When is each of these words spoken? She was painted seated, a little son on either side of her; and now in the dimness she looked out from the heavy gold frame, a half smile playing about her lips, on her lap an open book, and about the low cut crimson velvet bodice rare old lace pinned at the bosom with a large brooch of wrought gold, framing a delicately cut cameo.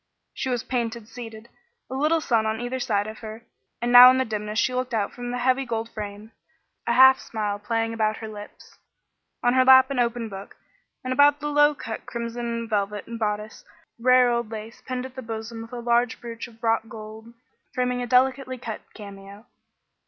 She 0.33 0.49
was 0.49 0.63
painted 0.63 1.07
seated, 1.07 1.47
a 1.87 1.93
little 1.93 2.21
son 2.21 2.47
on 2.47 2.59
either 2.59 2.79
side 2.79 3.05
of 3.05 3.19
her; 3.19 3.43
and 3.83 3.91
now 3.91 4.09
in 4.09 4.17
the 4.17 4.25
dimness 4.25 4.57
she 4.57 4.73
looked 4.73 4.95
out 4.95 5.11
from 5.13 5.29
the 5.29 5.37
heavy 5.37 5.63
gold 5.63 5.89
frame, 5.91 6.31
a 6.87 6.93
half 6.93 7.19
smile 7.19 7.59
playing 7.59 7.93
about 7.93 8.17
her 8.17 8.27
lips, 8.27 8.79
on 9.43 9.53
her 9.53 9.63
lap 9.63 9.91
an 9.91 9.99
open 9.99 10.27
book, 10.27 10.55
and 11.03 11.13
about 11.13 11.39
the 11.39 11.49
low 11.49 11.75
cut 11.75 12.07
crimson 12.07 12.67
velvet 12.67 13.05
bodice 13.19 13.63
rare 13.99 14.31
old 14.31 14.49
lace 14.49 14.81
pinned 14.87 15.05
at 15.05 15.13
the 15.15 15.21
bosom 15.21 15.61
with 15.61 15.71
a 15.71 15.79
large 15.79 16.19
brooch 16.19 16.47
of 16.47 16.63
wrought 16.63 16.89
gold, 16.89 17.35
framing 17.75 18.01
a 18.01 18.07
delicately 18.07 18.57
cut 18.57 18.81
cameo. 18.95 19.45